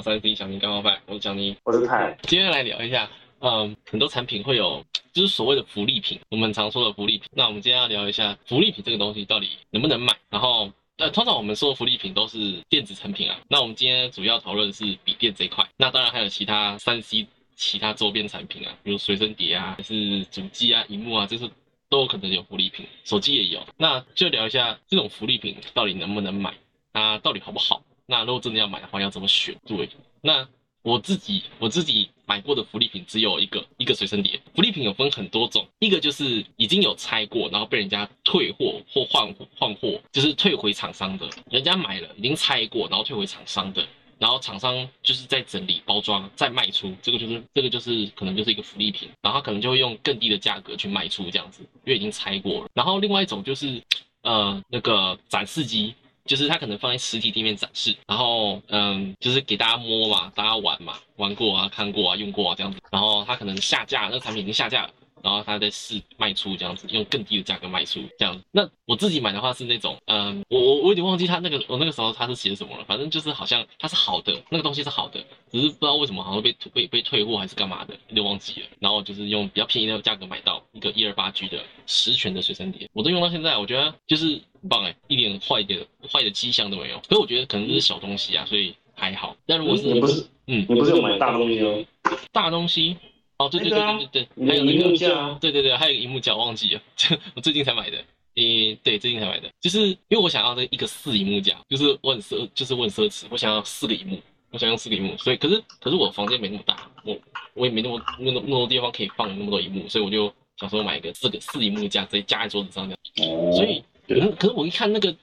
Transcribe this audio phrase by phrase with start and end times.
[0.00, 2.16] 到三 C 小明干货派，我是蒋妮，我是泰。
[2.22, 3.06] 今天来聊一下，
[3.40, 7.28] 嗯，很多产品会有，就是所谓的福利品，我们常说的福利品。
[7.32, 13.38] 那我们今天要聊一下福利品这个东西到底能不能买，然后，呃，通常我们说的福利品都是电子产品啊。
[13.46, 21.46] 那我们今天主要讨论是笔电这一块，那当然还有其他三 C 其他周边产品啊，比如随身碟啊，还是主机啊、荧幕啊，这是
[21.90, 23.60] 都有可能有福利品，手机也有。
[23.76, 26.54] 那就聊一下这种福利品到底能不能买，
[26.90, 27.82] 它到底好不好？
[28.10, 29.54] 那如果真的要买的话，要怎么选？
[29.64, 29.88] 对，
[30.20, 30.44] 那
[30.82, 34.40] 我自己我自己买过的福利品只有一个，一个随身碟。
[34.52, 43.86] 福利品有分很多种，一个就是已经有拆过，然后被人家退货或换换货，就是退回厂商的，人家买了已经拆过，然后退回厂商的，
[44.18, 52.70] 然后厂商就是在整理包装再卖出，这个就是这个就是可能就是一个福利品，然后可能就会用更低的价格去卖出这样子，因为已经拆过了。
[52.74, 53.80] 然后另外一种就是
[54.22, 55.94] 呃那个展示机。
[56.30, 64.90] 就是它可能放在实体店面展示，然后嗯，就是给大家摸嘛，大家玩嘛，玩过啊，看过啊，用过啊这样子，然后它可能下架，那个产品已经下架了。
[65.22, 68.40] 然后他在试卖出这样子，用更低的价格卖出这样。
[68.50, 78.66] 那我自己买的话是那种，嗯，我我我有点忘记他那个我那个时候他是写什么了，反正就是好像他是好的，那个东西是好的，只是不知道为什么好像被被被退货还是干嘛的，有点忘记了。
[78.78, 87.00] 然后就是用比较便宜的价格买到一个一二八 G 的十全的随身碟，我都用到现在，我觉得就是很棒哎，一点坏的坏的迹象都没有。
[87.08, 89.36] 所以我觉得可能是小东西啊，所以还好。
[89.46, 91.84] 但如果是你不是，嗯，你不是有买大东西哦？
[92.32, 92.96] 大东西。
[93.40, 96.82] 哦，对对对对对对，还有那个架，对对对，还有一个荧幕架，忘记了，
[97.34, 97.96] 我最近才买的。
[98.36, 107.18] 诶，对，最近才买的，就是因为我想要这一个四荧幕架，就是我很奢，就是我很奢侈，我想要四个荧幕，我想要四个荧幕，所以可是可是我房间没那么大，我
[107.54, 113.30] 我也没那么那么那么多地方可以放那么多荧幕，所以我就想说买一个四个四荧幕架，直接架在桌子上这样。
[113.30, 113.52] 哦。
[113.52, 115.14] 所以，可可是我一看那个，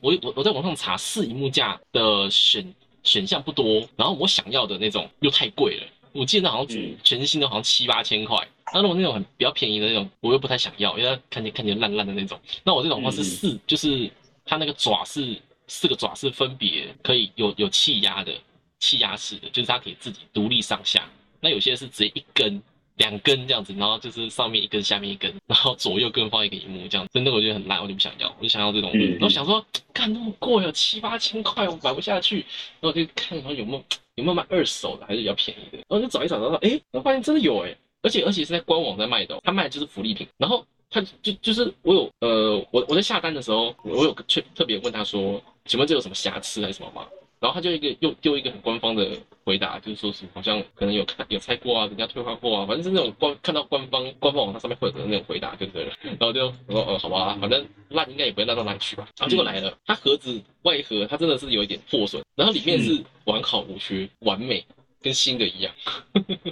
[0.00, 5.86] 我我我在网上查四荧幕架的选选项不多，然后我想要的那种又太贵了。
[6.16, 8.36] 我记得好像全全新的，好像七八千块。
[8.72, 12.38] 那如果那种很比较便宜的那种，我又不太想要，因为它看起来看起来烂烂的那种。
[12.64, 14.10] 那我这种话是四，就是
[14.44, 18.32] 它那个爪是四个爪是分别可以有有气压的，
[18.80, 21.08] 气压式的，就是它可以自己独立上下。
[21.40, 22.60] 那有些是直接一根、
[22.96, 27.06] 两根这样子，然后就是上面一根，下面一根，然后左右各放一个荧幕这样。
[27.12, 28.90] 真的我觉得很烂，我就不想要，我就想要这种。
[28.92, 32.44] 然后想说，看那么贵哦，七八千块，我买不下去。
[32.80, 33.84] 然后就看看有没有。
[34.16, 35.78] 有没有卖二手的，还是比较便宜的？
[35.88, 40.26] 然后就找一找，然后哎，我发现真的有哎，而且而且是在官网在卖的，他卖的就是福利品。
[40.36, 47.06] 然后他就就是我有呃，我我在下单的时候，我有特特别问他说，请问这有什么瑕疵还是什么吗？
[47.38, 49.10] 然后他就一个又丢一个很官方的
[49.44, 55.92] 回答，就是说是好像可能有看有拆过啊，人家退换货啊，反正是那种官看到官方官方网站上面会有的那种回答就对了。
[56.18, 59.06] 然后就我说呃好吧，反正烂应该也不会烂到哪里去吧。
[59.18, 64.64] 然后结果来了，它盒子外盒它真的是有一点破损，然后里面是完好无缺，完美
[65.02, 65.72] 跟新的一样。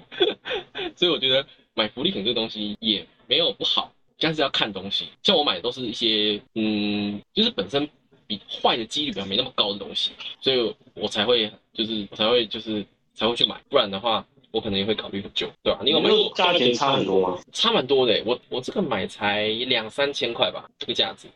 [0.94, 5.08] 所以我觉得买福利品这个东西也没有不好，但是要看东西。
[5.22, 7.88] 像我买的都是一些嗯，就是本身。
[8.26, 15.80] 比坏的几率比较没那么高的东西，所以我才会就是才会就是才会去买，不然的话我可能也会考虑很久，对吧？
[15.84, 16.32] 你有买过？
[16.34, 17.38] 价钱差很多吗？
[17.52, 21.28] 差蛮多的，我我这个买才两三千块吧，这个价值。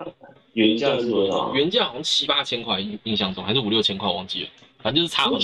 [0.54, 1.53] 原价是多少？
[1.54, 4.48] 原价好像七八千块，印象中还是五六千块，忘记了，
[4.78, 5.38] 反正就是差很多。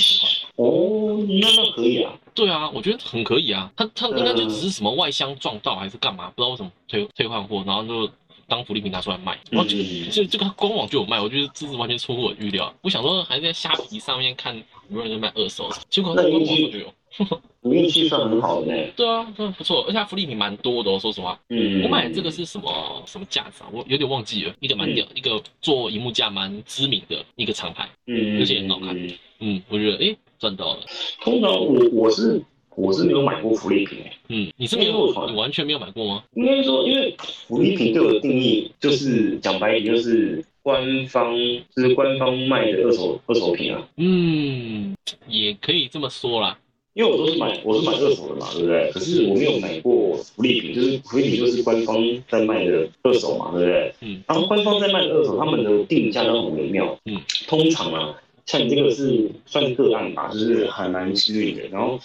[0.56, 2.12] 哦，那那可以啊。
[2.34, 3.71] 对啊，我觉得很可以啊。
[3.77, 8.10] 他他应该就只是什么外箱撞到还是干嘛，不知道为什么退退换货，然后就。
[8.49, 9.77] 当福利品拿出来卖，然后这
[10.10, 12.75] 这这个官网就有卖，我觉得这是完全出乎我预料。
[12.82, 16.93] 我想说还在虾皮上面看有没有人在卖二手，结果官网就有。
[17.60, 18.83] 你运气算很好的呢。
[18.97, 20.99] 对啊，真的不错，而且它福利品蛮多的。
[20.99, 23.71] 说实话，嗯，我买的这个是什么什么架子啊？
[23.72, 30.81] 我有点忘记了，一个蛮屌，一个做荧幕架蛮知名的一个厂牌，嗯，而且很好看，嗯，我觉得哎赚到了。
[31.21, 32.43] 通常我我是。
[32.77, 33.99] 我是没有买过福利品
[34.29, 36.25] 嗯，你是没有，你完全没有买过吗？
[36.34, 37.15] 应该说，因为
[37.47, 41.37] 福利品对我的定义就是讲白一点，就是官方
[41.75, 43.89] 就是官方卖的二手二手品啊。
[43.97, 44.95] 嗯，
[45.28, 46.59] 也可以这么说啦，
[46.95, 48.91] 因为我都是买我是买二手的嘛，对不对？
[48.93, 51.97] 可是我没有买过福利品，就是福利品就是官方
[52.28, 53.95] 在卖的二手嘛，对不对？
[54.01, 56.98] 嗯，然后官方在卖的二手，他们的定价都很微妙。
[57.04, 58.15] 嗯，通常啊，
[58.47, 61.63] 像你这个是算是个案吧，就是还蛮幸运的。
[61.69, 61.99] 然后。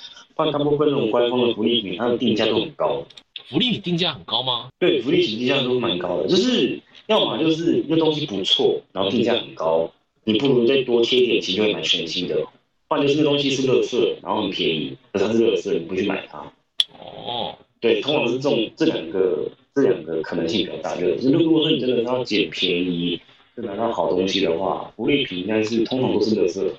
[0.53, 3.03] 大部分那种官方的福利品，它的定价都很高。
[3.49, 4.69] 福利品定价很高吗？
[4.79, 6.29] 对，福利品定价都蛮高的。
[6.29, 9.91] 就是要么就是那东西不错，然后定价很高，
[10.23, 12.41] 你不如再多贴点钱就会买全新的。
[12.87, 16.39] 换就是那东西是乐色，然后很便宜，可是它是乐色，你不去买它。
[16.97, 19.45] 哦，对，通常是这种这两个
[19.75, 20.95] 这两个可能性比较大。
[20.95, 23.19] 就是如果说你真的要捡便宜，
[23.61, 26.73] 就拿到好东西的话，福利品应该是通常都是乐色。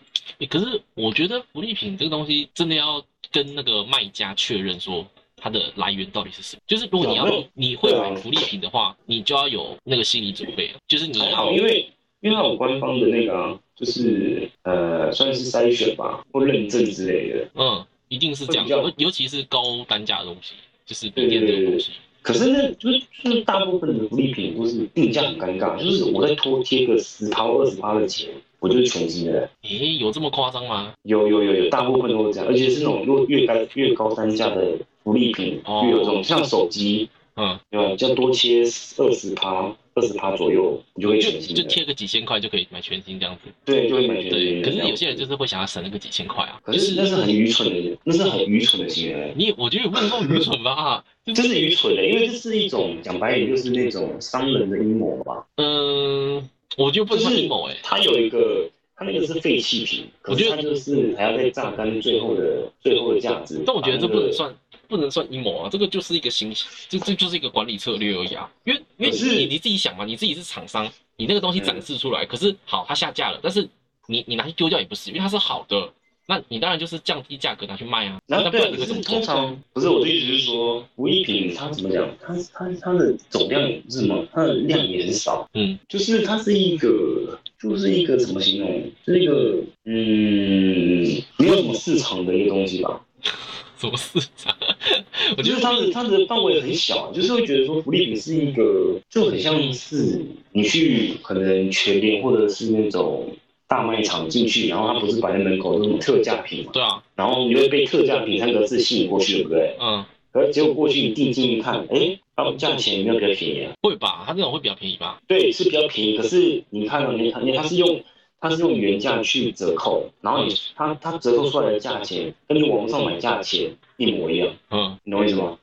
[0.49, 5.07] 可是我觉得福利品这个东西真的要跟那个卖家确认说
[5.37, 6.63] 它的来源到底是什么。
[6.67, 10.75] 就是如果你要你会买福利品的话，你就要有那个心理准备了。
[10.89, 11.87] 就是你要因为
[12.21, 17.49] 因为它有官方的那个，就是呃算是筛选吧或认证之类的。
[17.57, 18.67] 嗯，一定是这样。
[18.67, 20.55] 尤尤其是高单价的东西，
[20.87, 21.91] 就是笔电这个东西。
[22.23, 28.29] 可是那，就是就是大部分的福利品都是定价很尴尬，就是我再多贴个十趴二十趴的钱，
[28.59, 29.49] 我就是全新的。
[29.63, 30.93] 诶，有这么夸张吗？
[31.05, 37.09] 有有有有，大部分都是这样，而且是那种越越高越高单价的福利品，越有这种像手机，
[37.41, 37.97] 嗯，对吧？
[37.97, 38.63] 就多贴
[38.99, 39.75] 二十趴。
[39.93, 43.51] 二十趴左右，你就会全新，就贴个几千块就可以买全新这样子。
[43.65, 44.63] 对，就会买全新。
[44.63, 46.61] 可是有些人就是会想要省那个几千块啊。
[46.63, 49.35] 可是那是很愚蠢的，那是很愚蠢的行为。
[49.37, 51.05] 你我觉得也不能说愚蠢吧，
[51.35, 55.45] 这是愚蠢的，因为这是一种讲白点就是那种商人的阴谋吧。
[55.57, 56.49] 嗯，
[56.79, 58.71] 我觉得不是阴谋哎，他有一个，
[59.01, 63.63] 他那个是废弃品，我觉得就是还要再榨干最后的最后的价值。
[63.67, 64.55] 但我觉得这不能算。
[64.91, 66.53] 不能算阴谋啊，这个就是一个行，
[66.89, 68.51] 这这就是一个管理策略而已啊。
[68.65, 73.69] 因为因为你你自己想嘛，你自己是厂商，你那个东西展示出来，可是好，它下架了，但是
[74.09, 75.93] 你你拿去丢掉也不是，因为它是好的，
[76.27, 78.21] 那你当然就是降低价格拿去卖啊。
[78.27, 82.09] 那对，可是通常不是我的意思是说，无一品它怎么讲？
[82.23, 84.25] 它它它的总量是什么？
[84.33, 88.91] 它的量也很少，嗯，就是它是一个，就是一个怎么形容？
[89.05, 93.01] 是一个嗯，没有什么市场的一个东西吧。
[93.77, 94.55] 什么市场？
[95.39, 100.21] 我觉得它的它的范围很小，就是会觉得说福利品是一个就很像是
[100.53, 103.35] 你去可能全联或者是那种
[103.71, 106.73] 大卖场进去，然后它不是摆在门口那种特价品嘛？
[106.75, 107.03] 对啊。
[107.15, 109.77] 然后你会被特价品三个字吸引过去，对不对？
[109.81, 110.05] 嗯。
[110.33, 113.73] 而结果过去你定睛一看，哎，然后价钱有没有比较便宜啊？
[113.83, 115.21] 会吧，它这种会比较便宜吧？
[115.29, 116.19] 对，是比较便宜。
[116.19, 118.03] 可是你看到你你它是用。
[118.43, 125.59] 它是用原价去折扣，然后你它它折扣出来的价钱跟你网上买价钱一模一样，嗯，你懂我意思吗？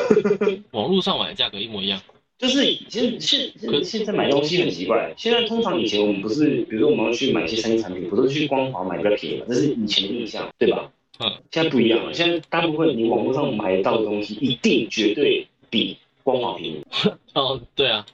[0.72, 2.00] 网络上买的价格一模一样，
[2.38, 10.90] 就是现现现现在买东西很奇怪，现在通常以前我们不是，比如说我们要去买一些三 C 产品，不是去光华买比较便宜嘛，这是以前的印象，对吧？
[11.20, 16.82] 嗯，现在不一样了，现在大部分你网络上买到的东西一定绝对比光华便宜。
[17.34, 18.04] 哦，对啊。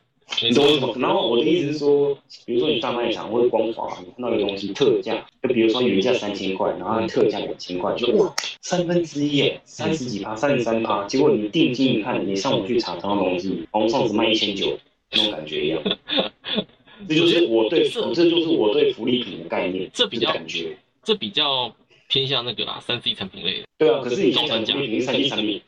[0.43, 0.93] 你懂我意思吗？
[0.99, 8.33] 然后我的意思是说，比如说你大卖场或者光华，你看到一个东西特价，就比如说原价三千块，然后特价两千块，就哇，
[8.63, 11.03] 三分之一，三十几趴，三十三趴。
[11.09, 14.79] 结果你定睛一看，你上午去查同样东西，网上只卖一千九，
[15.11, 15.83] 那种感觉一样。
[17.09, 18.01] 这就是我对，这
[18.31, 19.91] 就是我对福利品的概念。
[19.93, 21.75] 这比较感觉，这比较
[22.07, 23.65] 偏向那个啦，三 C 产品类的。
[23.77, 25.61] 对啊，可是你刚才讲福利三 C 产品，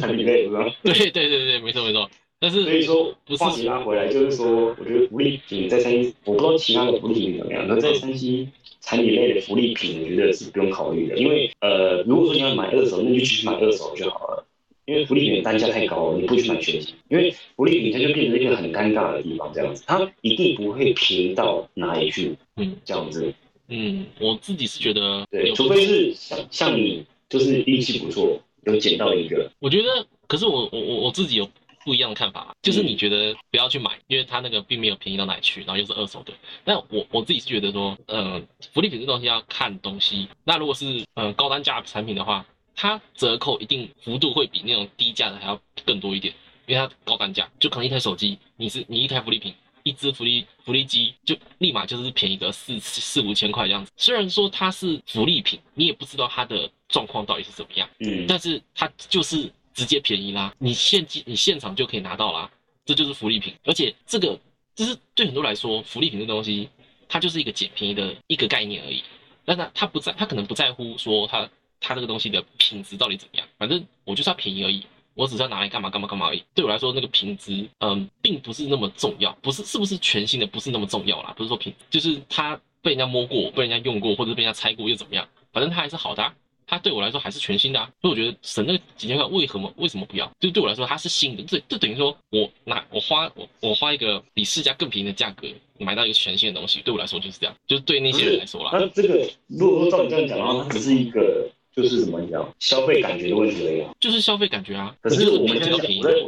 [0.00, 0.64] 产品类是吧？
[0.82, 2.10] 对对对对，没错没错。
[2.40, 5.94] 但是所以说，话题拉回来，就是说，我觉得福利品在三，
[6.24, 8.48] 我不知道其他的福利品怎么样，那在三 C
[8.82, 14.44] 产品类的福利品，我觉得是不用考虑的，因为呃，如果说你要买二手，那就继续买二手就好了，
[14.84, 23.32] 因为福利品的单价太高了，你不去买全新，因为福利品它就变成一个很尴尬的地方，这样子，它一定不会平到哪里去，嗯，这样子，
[23.68, 31.48] 嗯，我自己是觉得，对，除非是像像你，就是运气不错，有捡到一个，我觉得，可是我我我我自己有。
[31.84, 36.32] 不一样的看法，就是你觉得不要去买，因为它那个并没有便宜到哪里去，然后又是二手的。
[36.64, 40.28] 但我我自己是觉得说，嗯，福利品这东西要看东西。
[40.44, 46.32] 那如果是嗯高单价产品的话，它折扣一定幅度会比那种低价的还要更多一点，
[46.66, 53.90] 因为它高单价，就可能一台手机，你是你一台福利品，一只福利福利机就立马就是便宜个四四五千块这样子。
[53.96, 59.52] 虽然说它是福利品，你也不知道它的状况到底是怎么样，嗯，但是它就是。
[59.74, 62.50] 直接便宜啦，你现金你现场就可以拿到啦，
[62.84, 63.54] 这就是福利品。
[63.64, 64.38] 而且这个
[64.74, 66.68] 就是对很多来说，福利品这东西，
[67.08, 69.02] 它就是一个捡便宜的一个概念而已。
[69.44, 71.48] 但他他不在，他可能不在乎说他
[71.80, 76.44] 他这个东西的品质到底怎么样，反正我就是要便宜而已，我只是要拿来干嘛干嘛干嘛而已。
[76.54, 86.32] 对我来说，那个品质嗯，并不是那么重要，不是是不是全新的不是那么重要啦，不是说品，就是它被人家摸过，被人家用过，或者被人家拆过又怎么样，反正它还是好的。
[86.72, 90.32] 它对我来说还是全新的啊，所以我觉得省那几千块，为什么为什么不要？
[90.40, 95.46] 就对我来说，它是新的，这这等于说我拿我花我我花一个比市价更便宜的价格
[95.78, 98.70] 买到一个全新的东西，对我来说就是这样，就是对那些人来说啦。
[98.72, 104.96] 那这个如果说照你这样讲的话，它只是一个就是怎么讲消费感觉的问题而已啊，就是消费感觉啊。
[105.02, 105.78] 可是我们现在讲，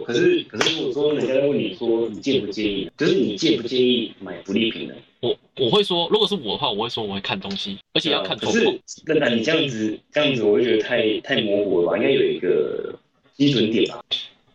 [0.04, 4.94] 可是可是如果说人家问你说你介不介意，就是你介不介意买福利品呢？
[5.24, 8.36] 我我会说，如果是我的话，我会说我会看东西，而且要看。
[8.36, 11.96] 可是，那那你这样子这样子，我会觉得太太模糊了吧？
[11.96, 12.94] 应该有一个
[13.36, 14.04] 基准点吧？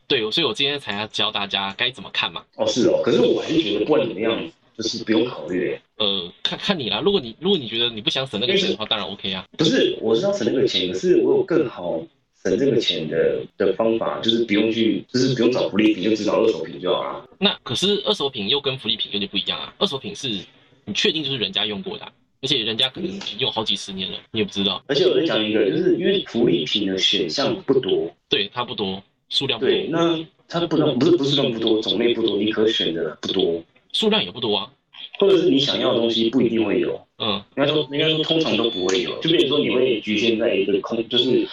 [0.07, 2.43] 对，所以我今天才要教大家该怎么看嘛。
[2.55, 3.01] 哦，是哦。
[3.03, 5.77] 可是我还是觉得不管怎么样，就是不用考虑。
[5.97, 9.45] 呃，看看你啦，如果你如果你觉得你不想省那个钱的话，当然 OK 啊。
[9.57, 12.01] 不是，我是要省那个钱，可是我有更好
[12.43, 17.29] 省这个钱的的方法，就是不用去，就是不用找福利品，就只找二手品就好了。
[17.37, 19.73] 那可是二手品又跟福利品有点不一样啊。
[19.77, 20.39] 二手品是
[20.85, 22.05] 你确定就是人家用过的，
[22.41, 24.83] 而且人家可能用好几十年了，你也不知道。
[24.87, 34.71] 而且我再讲一个，就是因为福利品的选项不多，对它不多，数量对，那它不能不是不是数量不多，种类不多，你可选的不多，数量也不多啊。
[35.17, 41.47] 或者是你想要的东西不一定会有，嗯，应该说应该说通常都不会有，就比如说你会局限在一个空，就是，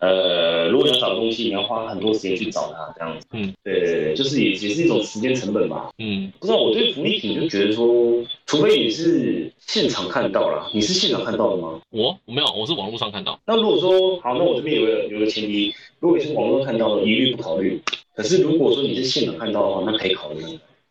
[0.00, 7.86] 呃，如果你要找东西，你要花很多时间去找它这样子，嗯，对对对，就是也也是一种时间成本吧，嗯，不知道我对福利品就觉得说，
[8.46, 11.80] 除非你是现场看到了，你是现场看到的吗？
[11.90, 13.38] 我我没有，我是网络上看到。
[13.46, 17.80] 那如果说好，那我这边有个有个前提，如果你是网络看到的，一律不考虑。
[18.14, 20.42] 可是如果说你是现场看到的话，那可以考虑。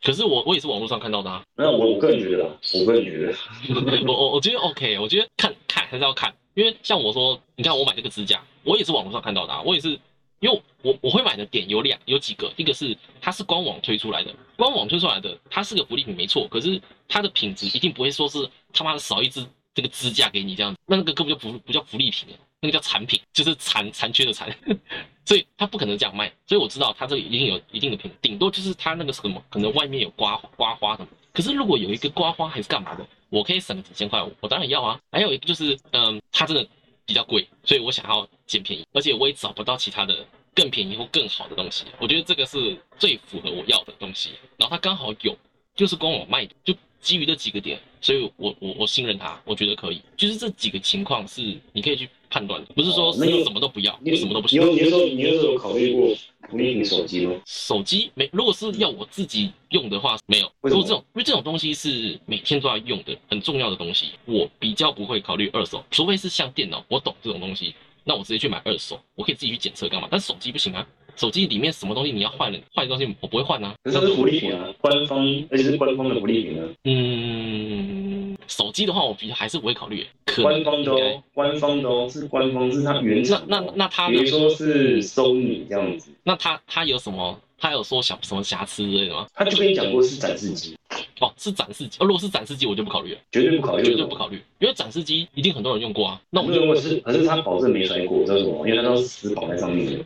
[0.02, 1.42] 可是我我也是网络上看到的啊。
[1.58, 3.34] 那我我个人觉得，我个人觉得，
[4.08, 9.98] 我我我觉得 OK，我觉得看看还是要看，因为像我说，你看我买这个支架，我也是网络上看到的，啊，我也是，
[10.42, 22.28] 因为我我会买的点有两有几个，一个是它是官网推出来的，官网推出来的它是个福利品没错，可是它的品质一定不会说是他妈的少一支这个支架给你这样子，那那个根本就不不叫福利品
[22.60, 24.54] 那个叫残品，就是残残缺的残，
[25.24, 26.30] 所以他不可能这样卖。
[26.46, 31.08] 所以我知道他这里一定有一定的品，顶多就是他那个什么，可能外面有刮刮花的。
[31.32, 35.00] 可是如果有一个刮花还是干嘛的，我可以省几千块，我当然要啊。
[35.12, 36.68] 还有一个就是，嗯，它真的
[37.06, 41.86] 比较贵，所以我想要捡便宜，而且我也找不到其他的更便宜或更好的东西。
[42.00, 44.32] 我觉得这个是最符合我要的东西。
[44.58, 45.36] 然后它刚好有，
[45.76, 46.74] 就是官网卖的，就。
[47.02, 50.02] 基于这几个点，所以我我我信任它，我觉得可以。
[50.18, 54.62] 就是这几个情况是你可以去判断的，不是说你什么都不要，你什么都不行。
[54.62, 56.16] 你你说你有有考虑过
[56.50, 57.34] 不利品手机吗？
[57.46, 60.52] 手机没，如果是要我自己用的话，没有。
[60.62, 70.08] 如果这种，因为这种东西是每天都要用的，很重要的东西，我比较不会考虑二手，除非是像电脑，我懂这种东西，那我直接去买二手，我可以自己去检测干嘛？
[70.10, 70.88] 但是手机不行啊。
[71.16, 73.76] 手机里面什么东西你要换了，换的东西我不会换啊。
[73.84, 75.20] 这是福利品啊，官方
[75.52, 76.66] 而且是官方的福利品啊。
[76.86, 78.09] 嗯，
[78.50, 80.06] 手机的话，我比还是不会考虑。
[80.42, 83.42] 官方的哦，官方的哦，是官方，是它原厂。
[83.48, 86.12] 那那那它，比如说是 Sony 这样子。
[86.24, 87.40] 那它它有什么？
[87.62, 89.28] 它有说小什么瑕疵之类的吗？
[89.34, 90.78] 他就跟你讲过是展示机。
[91.20, 91.98] 哦，是展示机。
[92.00, 96.22] 哦，如果是展示机，我就不考虑了，绝对不考虑，绝对不考虑，因为展示机一定很多人用过啊。
[96.30, 98.66] 那我们如果是，可是他保证没摔过，知道什么？
[98.66, 100.06] 因为它都是死绑在上面的。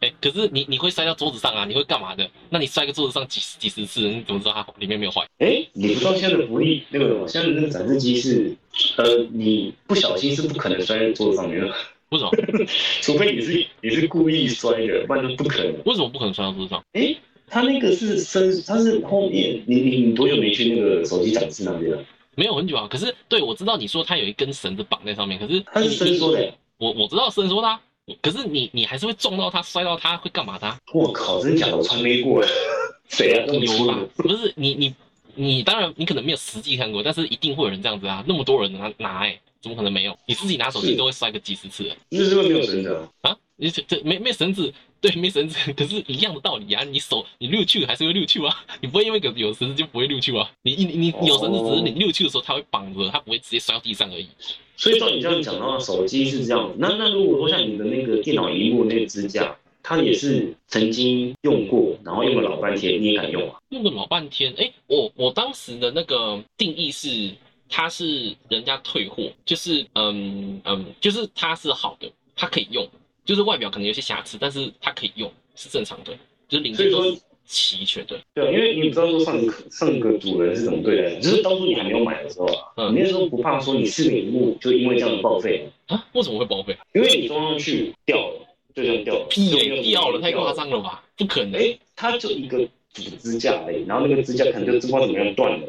[0.00, 1.66] 哎，可是你你会摔到桌子上啊？
[1.66, 2.28] 你会干嘛的？
[2.48, 5.22] 那你摔个桌子上几十几十次，你怎么知道它里面没有坏？
[5.38, 8.56] 哎，你不知道现在的福利那个现在的那个展示机是，
[8.96, 11.70] 呃，你不小心是不可能摔在桌子上面的。
[12.08, 12.30] 为什么？
[13.02, 15.74] 除非你是你是故意摔的，不然不可能。
[15.84, 16.82] 为什么不可能摔到桌子上？
[16.94, 17.14] 哎，
[17.46, 22.02] 它那个是伸，它是后面，你你你多久没去那个手机展示那边了？
[22.36, 22.88] 没有很久啊。
[22.90, 26.52] 可是对我知道你说它有一根绳子绑在上面，可是它是伸缩的。
[26.78, 27.78] 我我知道伸缩的。
[28.22, 30.76] 可是你你还是会撞到他，摔到他会干嘛的？
[30.92, 32.44] 我靠，真假的我从没过。
[33.08, 33.44] 谁啊？
[33.50, 33.98] 牛吧？
[34.16, 34.94] 不是你你
[35.34, 38.24] 你当然你可能没有实际看过，但是一定会有人这样子啊！
[38.26, 40.16] 那么多人拿拿哎，怎么可能没有？
[40.26, 41.90] 你自己拿手机都会摔个几十次。
[42.08, 43.36] 那是不是没有绳子啊？
[43.60, 44.72] 你这这没没绳子？
[45.00, 45.72] 对，没绳子。
[45.74, 48.64] 可是一样的道理啊，你手你溜去还是会溜去啊？
[48.80, 50.50] 你不会因为有有绳子就不会溜去啊？
[50.62, 54.28] 你你你有绳子只是你溜去的时候它会绑着，它不会直接摔到地上而已。
[54.76, 56.74] 所以照你这样讲的话，手机是这样。
[56.78, 63.58] 那那如果说像你的那个电脑荧幕那个支架，它也是曾经用过，然后用了老半天，你也敢用啊？
[63.70, 67.30] 用了老半天，哎，我我当时的那个定义是，
[67.68, 72.86] 它是人家退货，就是嗯嗯，就是它是好的，它可以用，
[73.24, 76.12] 就是外表可能有些瑕疵，但是它可以用，是正常的，
[76.48, 77.20] 就是零件都是。
[77.52, 82.46] 齐全的，对因为你不知道说上个上个主人是怎么对待，就是当初你还没有买的时候
[82.76, 86.06] 啊，你那时候不怕说你四个屏幕就因为这样报废啊？
[86.12, 86.76] 为什么会报废？
[86.92, 89.50] 因为你装上去掉了，就这样掉了，屁
[89.90, 91.02] 掉了，太夸张了吧？
[91.16, 95.66] 不可能，哎，它就一个主支架而已，然后那个支架可能就不知道怎么样断了，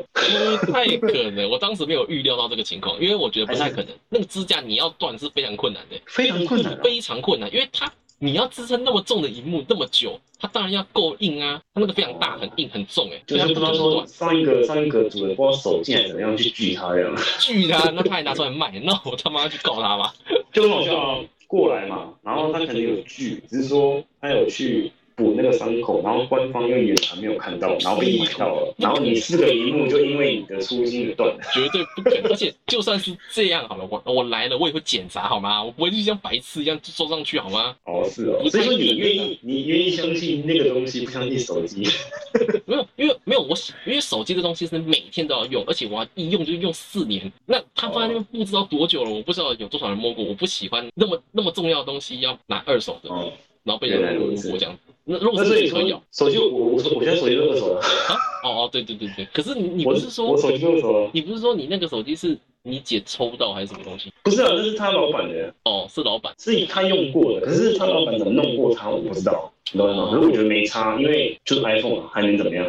[0.66, 1.50] 不 太可能。
[1.50, 7.92] 我当时没有预料到这个情况，因为我觉得不太可能，那个支架你要断是非常困难的，非常困难，非常困难，因为它。
[8.24, 11.60] 你要支撑那么重的荧幕那么久，它当然要够硬啊！
[11.74, 20.14] 它那个非常大、很硬、很重，哎，就像不能说上一个上一个主人不知道手贱怎么样去锯它这样， 锯它，那他还拿出来卖，那我他妈去告他吧！
[20.54, 24.92] 就很好笑，过来嘛，然后他可能有锯，只是说他有去。
[25.22, 32.32] 补那个伤口，然后官方用眼还没有看到，然后被你买到了，然后你四个荧幕就因为你的粗心而断了，绝对不可能。
[32.32, 35.64] 而且就算是这样好了，我我来了我也会检查好吗？
[35.64, 37.76] 我不会就像白痴一样坐上去好吗？
[37.86, 38.42] 哦，是哦。
[38.50, 41.88] 所以说你愿意你愿意相信那个东西，不相信手机？
[42.66, 47.32] 没有，因为没有我，因为手机这东西是每天都要用，而且我要一用就用四年。
[47.46, 50.24] 那它放在那边不知道多久了，我不知道有多少人摸过。
[50.24, 53.10] 我不喜欢那么那么重要的东西要拿二手的，
[53.64, 54.78] 然后被人摸过这样。
[55.12, 58.16] 那如果是可以手机我我我现在手机都二手了啊？
[58.44, 59.26] 哦哦，对对对对。
[59.34, 61.10] 可是你你不是说我手机二手了？
[61.14, 64.12] 你不是说你那个手机是你姐抽到还是什么东西？
[64.24, 65.54] 不是啊，那是他老板的。
[65.66, 67.46] 哦，是老板，是他用过的。
[67.46, 69.52] 可是他老板怎么弄过他，我不知道。
[69.74, 70.10] 懂吗？
[70.12, 72.66] 可是我觉得没差，因为就是 iPhone 还能怎么样？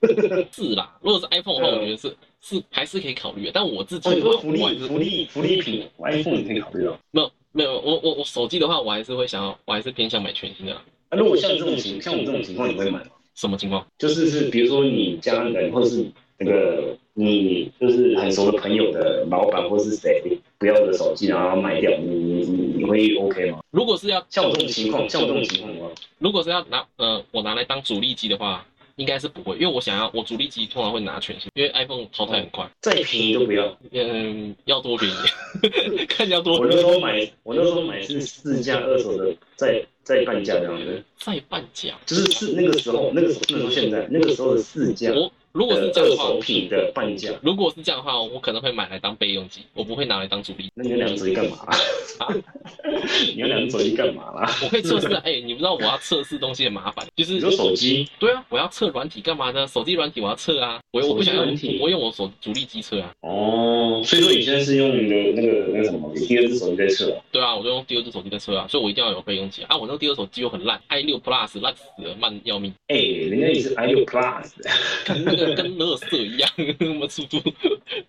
[0.50, 3.50] 是啦，如果是 iPhone 的话，我觉得是是还是可以考虑的。
[3.52, 6.98] 但我自己福利福利福利品，iPhone 你可以考虑啊。
[7.10, 10.74] 没有没有，我我我手机的话，我还是会想要，我还是偏向买全新的。
[11.10, 13.10] 那如果像这种情，像我这种情况，你会买吗？
[13.34, 13.86] 什么情况？
[13.98, 16.04] 就是是，比如说你家人，或者是
[16.38, 20.22] 那个你就是很熟的朋友的老板，或是谁
[20.58, 23.60] 不要的手机，然后卖掉，你你你你会 OK 吗？
[23.70, 25.90] 如果是要像我这种情况，像我这种情况吗？
[26.18, 28.64] 如果是要拿呃，我拿来当主力机的话。
[28.96, 33.74] 应该是不会，因为我想要我主力机通常会拿全新，因为 iPhone 淘汰很快，再便宜都不要。
[33.92, 36.74] 嗯，要多便宜， 看要多便宜。
[36.74, 41.04] 我那时候买， 我那时候买是四价二手的，再再半价这样子。
[41.16, 45.12] 再半价，就是是那个时候，那个时候不能说现在，那个时候的四价。
[45.52, 47.30] 如果是这样的话，品的半价。
[47.42, 50.70] 如果是这样的话，我可能会买来当备用机，我不会拿来当主力。
[50.74, 51.56] 那你两手机干嘛？
[52.18, 52.28] 啊
[53.34, 54.50] 你要两手机干嘛啦？
[54.62, 55.08] 我可以测试。
[55.24, 58.08] 哎，你不知道我要测试东西很麻烦，就是有手机。
[58.18, 59.66] 对啊，我要测软体干嘛呢？
[59.66, 61.46] 手机软体我要测啊，我我不想用，
[61.80, 63.10] 我用我手主力机测啊。
[63.22, 67.16] 哦，所以说你现在是用你的那个那个什么你第二只手机在测？
[67.32, 69.76] 对啊，我就用第二只手机在测啊，所以我一定要有备用机啊。
[69.76, 72.72] 我那个第二手机又很烂，i 六 plus 烂死了，慢要命。
[72.88, 74.50] 哎，人家也是 i 六 plus。
[75.54, 77.38] 跟垃圾一样，那么粗粗。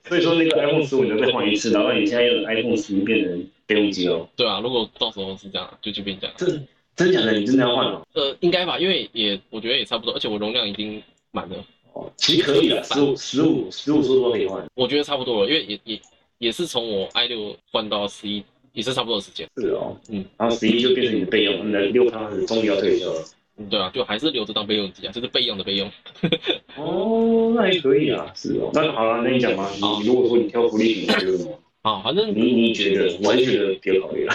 [0.05, 4.27] 所以说那个 iPhone 十五你再换一次，然后你现在用 iPhone 十一变成备用机哦。
[4.35, 6.35] 对啊，如果到时候是这样，就就变这样。
[6.38, 6.47] 这
[6.95, 7.33] 真假的？
[7.33, 8.05] 你真的要换了？
[8.13, 11.55] 呃，应该吧，因为也我觉得也差不多，而且我容量已经满了。
[11.93, 14.65] 哦，其实可以了，十五十五十五说说可以换。
[14.75, 16.01] 我觉得差不多了，因为也也
[16.37, 19.48] 也是从我 i 六换到十一，也是差不多的时间。
[19.57, 23.24] 是哦，嗯，然后十一就变成你的备用，你的六 Plus 终于要退休了。
[23.69, 25.91] 对啊，就还是留着当备用机啊，就是备用的备用。
[26.77, 28.69] 哦，那也可以啊，是哦。
[28.74, 31.59] 那好了，那你讲嘛，你如果说你挑福利品，觉得什么？
[31.83, 34.33] 啊，反正你你觉得，我还是觉得别考虑了。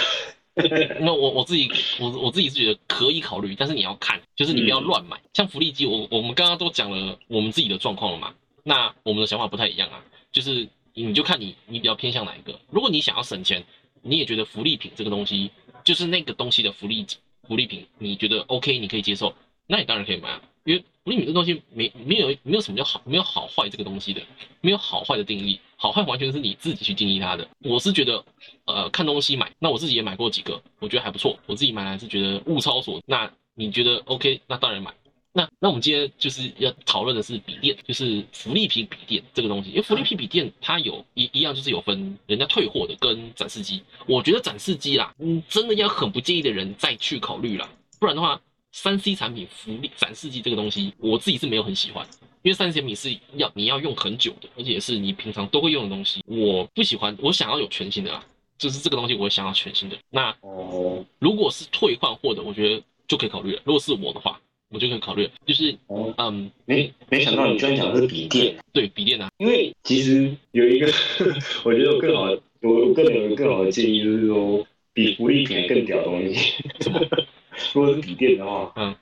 [1.00, 5.20] 那我我自己，我我自己是觉得可以考虑，但是你要看，就是你不要乱买。
[5.34, 8.32] 像福利机，我我们刚刚都讲了我们自己的状况了嘛，
[8.64, 12.58] 那我们的想法不太一样啊，就是你就看你你比较偏向哪一个。
[12.70, 13.62] 如果你想要省钱，
[14.00, 15.50] 你也觉得福利品这个东西
[15.84, 17.04] 就是那个东西的福利
[17.46, 19.35] 福利品你觉得 OK，你可以接受，
[19.66, 20.42] 那你当然可以买啊。
[20.64, 24.20] 因为福利品这东西没没有没有什么叫好，没有好坏这个东西的，
[24.61, 27.46] 没有好坏的定义，好坏完全是你自己去定义它的。
[27.61, 28.24] 我是觉得，
[28.64, 31.38] 呃，看东西买，那我自己也买过几个，我觉得还不错。
[31.46, 34.92] 我自己买来是觉得物超所值，那你觉得 OK，那当然买。
[35.37, 39.68] 那那我们今天就是要讨论的是笔电，就是福利品笔电这个东西。
[39.68, 43.83] 因为福利品笔电它有一一样就是有分人家退货的跟展示机。
[44.07, 47.68] 我觉得展示机啦，嗯，真的要很不介意的人再去考虑啦，
[48.01, 48.40] 不然的话，
[48.72, 52.07] 三 C 产品福利展示机这个东西，我自己是没有很喜欢，
[52.40, 57.14] 因为三 C 产品是要你要用很久的，而且是你平常都会用的东西，我不喜欢。
[57.20, 58.25] 我想要有全新的啦，
[58.57, 59.99] 就是这个东西我想要全新的。
[60.09, 63.61] 那哦，如果是退换货的，我觉得就可以考虑了。
[63.66, 64.40] 如果是我的话。
[64.68, 65.76] 我就可以考虑，就是
[66.18, 70.87] 嗯，没没想到你居然讲的是笔电，对笔电啊，因为其实有一个，
[71.64, 76.55] 我觉得有更好的，我个人有更好的建议，就是说比福利品更屌的东西？
[77.72, 78.94] 如果是笔电的话，嗯，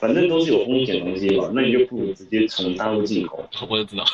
[0.00, 3.46] 反正都是有风险的东西嘛，那你就不如直接从大陆进口。
[3.68, 4.04] 我就知道，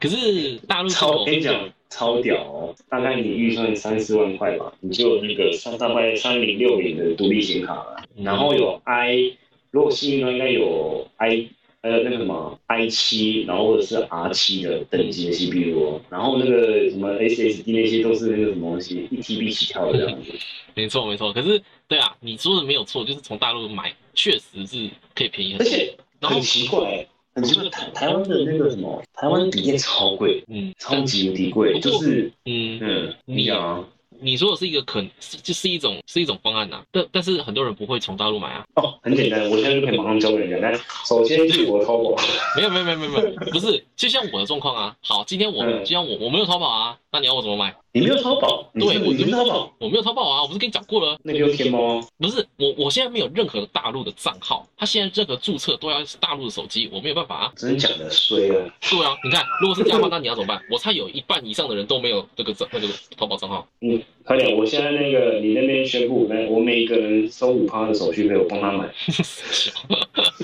[0.00, 9.36] 可是大陆超跟你讲超屌哦，大概你预算三四万块吧，你就有那个三大概三零六零的独立显卡了，然后有 i。
[9.76, 11.46] 如果新的应该有 i
[11.82, 20.32] 呃那个什么 i 七，然后或者是 r 七的等级的 CPU，然后那个什么 SSD 那些都是那个什么东西，一 TB 起跳的这样子。
[20.74, 25.66] 没错没错，可是对啊，你说的没有错，就是从大陆买确实是可以便宜很多。
[25.66, 33.86] 而且很奇怪，很奇怪，台台湾的那个什么，台湾的笔电超贵，嗯，超级无敌贵，就是嗯嗯，你讲。
[34.20, 35.04] 你说的是一个可，
[35.42, 38.64] 就是一种是一种方案呐，但但是很多人不会从大陆买啊。
[38.74, 40.68] 哦，很简单，我现在就可以马上教给人家。
[40.68, 42.14] 来，首先去我的淘宝。
[42.56, 44.96] 没有没有没有没有没有，不是，就像我的状况啊。
[45.02, 47.74] 好，今天我就像我我没有淘宝啊，那你要我怎么买？
[47.96, 48.70] 你没有淘宝？
[48.74, 50.42] 对，我没有淘宝，我没有淘宝啊！
[50.42, 51.18] 我不是跟你讲过了？
[51.22, 52.06] 那个用天猫？
[52.18, 57.52] 不是，我我现在没有任何大陆的账号，他现在任何注册都要是大陆的手机，我没有办法啊！
[57.56, 58.68] 真讲的衰啊！
[58.90, 60.60] 对啊，你看，如果是这样的话，那你要怎么办？
[60.70, 63.66] 我猜有一半以上的人都没有这个账那个淘宝账号。
[63.80, 64.54] 嗯，快点！
[64.54, 68.86] 我现在那个你那边宣布，那我每一个人收五趴的手续费，我帮他买。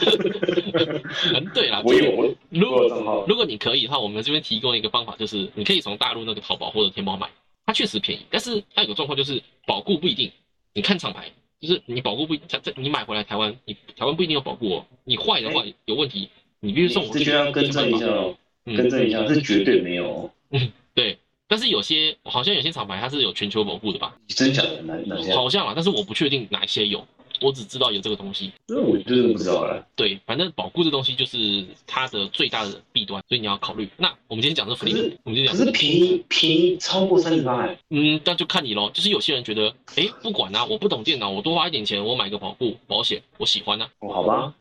[1.35, 7.29] 嗯，对啦，我有，如果如果你可以的话，我们这边提供一个方法，就是你可以从大陆那个淘宝或者天猫买。
[7.73, 10.31] 它确实便宜，但是它有个状况就是保固不一定。
[10.75, 14.87] 你看厂牌，就是你保固不，它这你买回来台湾，你台湾不一定有保固哦。
[15.05, 16.29] 你坏的话有问题，
[16.61, 17.15] 你必须送我。
[17.15, 20.31] 这边要更正一下哦，更正一下，是绝对没有。
[20.51, 21.17] 嗯，对。
[21.49, 24.15] 但是有些好像有些厂牌它是有全球保护的吧？
[24.29, 24.83] 真假的？
[24.83, 25.35] 哪哪些？
[25.35, 27.07] 好像啊，但是我不确定哪一些有。
[27.43, 29.85] 我只知道有这个东西，那我真的不知道了。
[29.97, 33.89] 对，反正保固这东西就是它的最大的弊端，所以你要考虑。
[33.97, 34.93] 那我们今天讲的福利，
[35.25, 38.91] 我们今天讲可是便宜便宜超过三十八嗯，那就看你喽。
[38.91, 43.87] 就是有些人觉得，哎，不管啊，我不懂电脑，我多花一点钱，我买个保护保险，我喜欢呢。
[43.99, 44.55] 哦，好吧，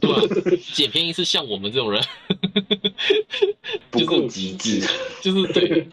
[0.00, 0.20] 对吧？
[0.72, 2.02] 捡便宜是像我们这种人，
[3.90, 4.80] 不 够极致，
[5.22, 5.88] 就是对。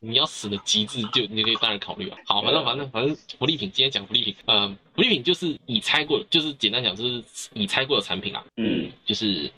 [0.00, 2.18] 你要死的极致，就你可以当然考虑啊。
[2.26, 8.44] 好，反正反正反正福利品，今天讲福利品，呃，福利品就是已拆过，就是简单讲就是已拆过的产品啊。
[8.56, 9.50] 嗯，就是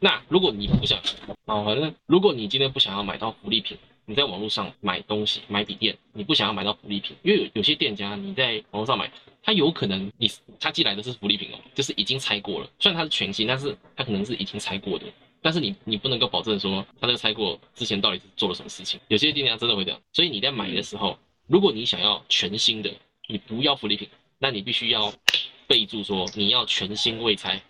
[0.00, 0.98] 那如果你不想
[1.46, 9.10] 啊，反正如果你今天不想要买到福利品，你在网络上买东西买笔电，你不想要买到福利品，因为有有些店家你在网络上买，
[9.42, 10.30] 他有可能你
[10.60, 15.06] 他寄来的是福利品哦，就是已经拆过了，虽然它是全新，但是它可能是已经拆过的。
[15.44, 22.90] 但是你你不能够保证说他这个拆过之前到底是做了什么事情，有些店家真的会这样，所以你在买的时候，如果你想要全新的，
[23.28, 25.12] 你不要福利品，那你必须要
[25.66, 27.60] 备注说你要全新未拆，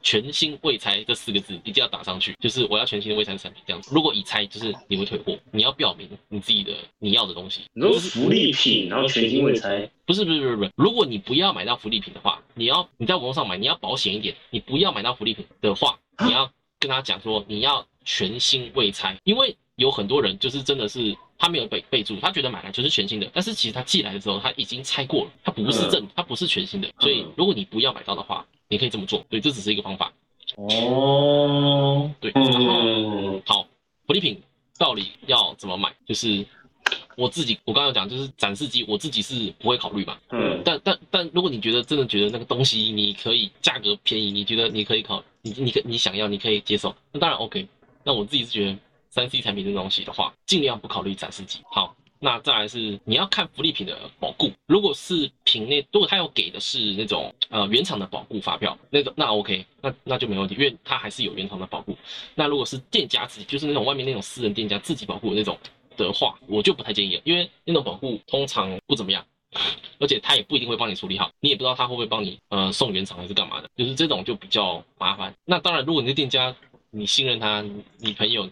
[0.00, 3.94] 全新未拆这四个字一定要打上去，就是我要全新的未拆产品这样子。
[3.94, 7.64] 如果已拆，就是你会退货，你要表明你自己的你要的东西。
[7.74, 16.50] 你说福利品，然后全新未拆，不是不是不是不是，如果你不要买到福利品的话，你要你在网络上买，你要保险一点，你不要买到福利品的话，你要。
[16.80, 30.12] 跟他讲说你要全新未拆，因为有很多人就是真的是他没有备备注，他觉得买来就是全新的，但是其实他寄来的时候他已经拆过了，他不是正，他不是全新的，所以如果你不要买到的话，你可以这么做，对，这只是一个方法。
[30.56, 33.68] 哦，对，然后好，
[34.06, 34.42] 福利品
[34.78, 35.94] 到底要怎么买？
[36.06, 36.44] 就是。
[37.20, 40.18] 我自己，我刚刚讲就是展示机，我自己是不会考虑嘛。
[40.30, 40.62] 嗯。
[40.64, 47.66] 但但但如果你觉得真的觉得那个东西你可以价格便宜，你觉得你可以考，你你可你想要你可以接受，那当然 OK。
[48.02, 48.76] 那我自己是觉得
[49.10, 51.60] 三 C 产品这东西的话，尽量不考虑展示机。
[51.70, 61.94] 好，那再来是你要看福利品的保固，如果是品内，如果他要给的是那种呃原厂的保固发票，那种那 OK，那那就没问题，因为它还是有原厂的保固。
[62.34, 65.58] 那如果是店家自己，就是那种外面那种私人店家自己保护的那种。
[66.04, 69.24] 的话，我就不太建议了，因为那种保护通常不怎么样，
[69.98, 75.34] 而且他也不一定会帮你处理好，你也不知道他会不会帮你呃送原厂还是干嘛的，就是这种就比较麻烦。
[75.44, 76.54] 那当然，如果你的店家
[76.90, 77.64] 你信任他，
[77.98, 78.48] 你朋友，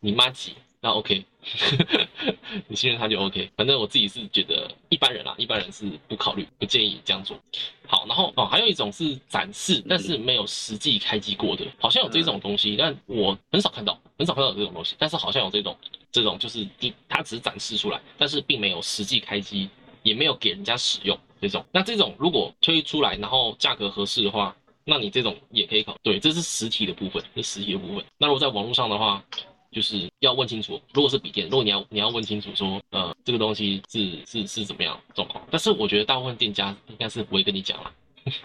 [0.00, 1.24] 你妈几，那 OK，
[2.68, 3.50] 你信任他就 OK。
[3.56, 7.38] 反正我自己是觉得一般人啦，一般人是不考虑，不建议这样做。
[7.86, 15.76] 好，然后哦，还有一种是展示，但是没有实际开机过的，好像有这种东西，但我很少看到，很少看到有这种东西，但是好像有这种。
[16.16, 19.68] 这种就是第，它只是展示出来，但是并没有实际开机，
[20.02, 21.62] 也没有给人家使用这种。
[21.70, 25.94] 那这种如果推出来，然后价格合适的话，那你这种也可以考。
[26.02, 28.02] 对，这是实体的部分，是实体的部分。
[28.16, 29.22] 那如果在网络上的话，
[29.70, 30.80] 就是要问清楚。
[30.94, 35.46] 如果是笔电，如果你要你要问清楚说，呃，这个东西是是是怎么样状况。
[35.50, 37.92] 但是我觉得大部分店家应该是不会跟你讲了，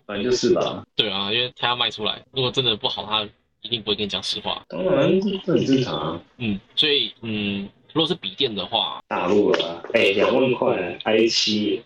[0.06, 0.86] 反正就是吧。
[0.94, 3.26] 对啊，因为他要卖出来，如果真的不好，他。
[3.62, 6.22] 一定不会跟你讲实话，当然这很正常啊。
[6.38, 11.82] 嗯，所以嗯，如果是笔电的话，大陆啊，哎，两万块，i 七，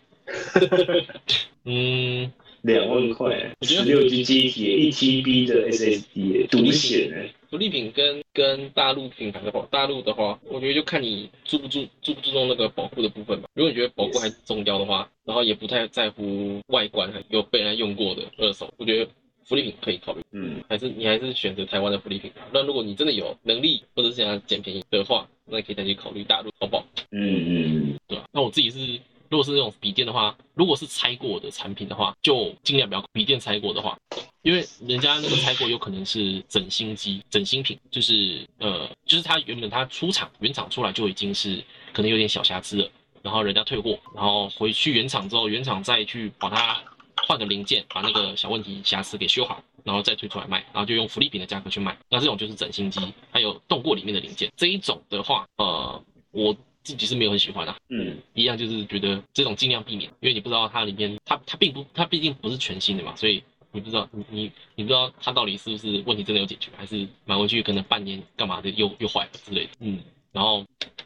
[1.66, 7.30] 嗯，两万块，十六 G 机体，一 TB 的 SSD，独显哎。
[7.52, 13.48] 独立品跟跟大陆品牌的话，大陆的话，我觉得就看你注不注注不注重那个保护的部分吧。
[13.54, 19.10] 如果你觉得保护还重要的话，然后也不太在乎外观，有被人用过的二手，我觉得。
[19.46, 22.32] 福利品可以考虑，嗯，还是你还是选择台湾的福利品。
[22.52, 28.26] 那如果你真的有能力，或者是想要捡便宜的话，那可以再去考虑大陆淘宝，嗯嗯，对吧？
[28.32, 33.96] 那我自己是，如果是那种笔电的话，如果是拆过的产品的话，就尽量不要笔电拆过的话，
[34.42, 42.90] 因为人家那个拆过有可能是整新机、整新品，就是呃，就是它原本它出厂原厂出来就已经是可能有点小瑕疵了，
[43.22, 46.82] 然后人家退货，然后回去原厂之后，原厂再去把它。
[47.28, 51.98] 换个零件，把那个小问题瑕疵给修好，然后再推出来卖，然后就用福利品的价格去卖。
[52.10, 54.52] 那这种就是整新机，还有动过里面的零件。
[54.56, 57.76] 这一种的话，呃，我自己是没有很喜欢啊。
[57.90, 69.72] 嗯，一样就是觉得这种尽量避免，因为你不知道它里面它它并不它毕竟不是全新的嘛，所以你不知道你你你不知道它到底是不是问题真的有解决，还是买回去可能半年干嘛的又又坏了之类的。
[69.80, 70.00] 嗯，
[70.32, 70.64] 然后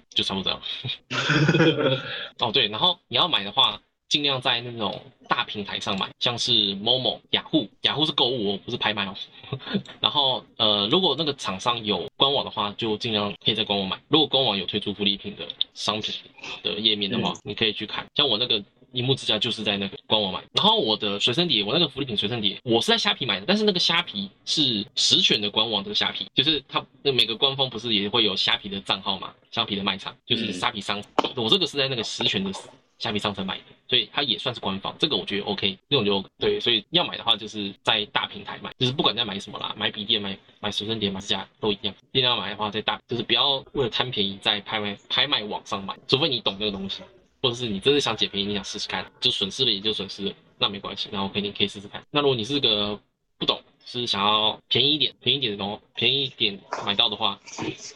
[0.10, 2.02] 就差不多这样。
[2.40, 3.82] 哦对，然后你要买的话。
[4.10, 9.16] 尽量在那种大平台上买，像是某某、雅虎，雅虎是购物哦，不是拍卖哦。
[10.02, 14.02] 然后，呃，如果那个厂商有官网的话，就尽量可以在官网买。
[14.08, 16.16] 如果官网有推出福利品的商品
[16.64, 18.04] 的页面的话，你可以去看。
[18.16, 20.44] 像我那个荧幕支架就是在那个官网买。
[20.54, 29.32] 然后我的随身碟，我那个福利品随身碟，我是在虾皮买的，但是那个虾皮是实权的官网的虾皮，就是它那每个官方不是也会有虾皮的账号嘛？
[29.52, 31.00] 虾皮的卖场就是虾皮商，
[31.36, 32.52] 我这个是在那个实权的。
[33.00, 41.96] 虾皮商城买的，所以它也算是官方，这个我觉得 OK，这种就 OK 对，所以要买的话就是在大平台买，就是不管在买什么啦，买笔电、买买随身碟、买支架都一样。
[42.12, 47.02] 一定要买的话在大，就是不要为了贪便宜在拍卖拍卖网上买，除非你懂这个东西，
[47.42, 52.04] 或者是你真的想捡便宜，你想试试看，就损失了也就损失了，那没关系，然后肯定可以试试看。
[52.12, 53.00] 那如果你是个
[53.38, 53.62] 不懂。
[53.92, 57.40] 是想要便宜一点、便宜一点的东便宜一点买到的话，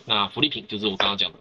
[0.06, 1.38] 那福利品就是我刚刚讲的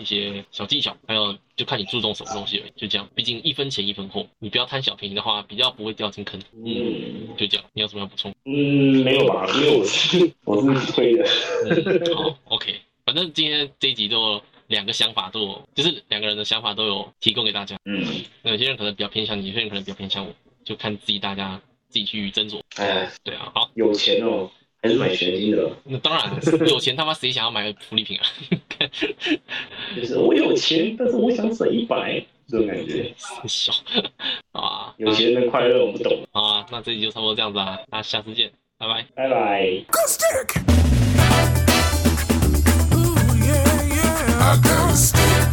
[0.00, 2.72] 一些小技巧，还有就看你注重什么东西而已。
[2.76, 6.40] 就这样，毕竟一分钱一分货，你不要贪小便宜的话，比较不会掉进坑。
[6.52, 7.66] 嗯，就这样。
[7.72, 8.32] 你有什么要补充？
[8.44, 12.14] 嗯，没有吧，因为我是我是推的。
[12.14, 17.76] 好，OK，反正今天这一集就两个想法都有，就是两个人的想法都有提供给大家。
[17.86, 18.06] 嗯，
[18.42, 20.32] 那有些人可能比较偏向你，有些人可能比较偏向我，
[20.64, 21.60] 就看自己大家。
[21.88, 22.60] 自己去斟酌。
[22.76, 24.50] 哎，对啊，好，有钱哦，
[24.82, 25.70] 还是买全新的。
[25.84, 26.30] 那当然，
[26.68, 28.24] 有钱他妈谁想要买福利品啊？
[29.96, 33.14] 就是我有钱，但是我想省一百，这种感觉。
[33.46, 33.72] 小
[34.52, 36.22] 啊，有钱的快乐我不懂。
[36.32, 39.84] 好啊，那这集就差不多这样子啊，那下次见，拜拜，拜拜。
[44.96, 45.45] Stick.